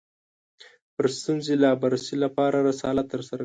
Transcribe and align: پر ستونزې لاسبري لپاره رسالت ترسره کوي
پر 0.95 1.05
ستونزې 1.17 1.53
لاسبري 1.63 2.15
لپاره 2.23 2.57
رسالت 2.69 3.05
ترسره 3.13 3.35
کوي 3.37 3.39